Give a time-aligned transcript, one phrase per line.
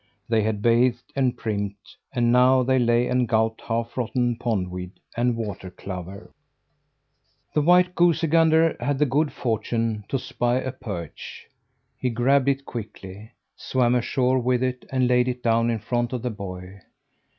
[0.27, 4.93] They had bathed and primped, and now they lay and gulped half rotten pond weed
[5.15, 6.31] and water clover.
[7.53, 11.45] The white goosey gander had the good fortune to spy a perch.
[11.99, 16.23] He grabbed it quickly, swam ashore with it, and laid it down in front of
[16.23, 16.79] the boy.